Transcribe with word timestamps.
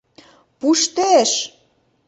Пуштеш!.. 0.59 1.31